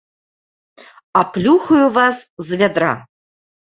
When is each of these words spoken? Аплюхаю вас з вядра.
Аплюхаю 1.23 1.85
вас 2.01 2.27
з 2.51 2.63
вядра. 2.67 2.93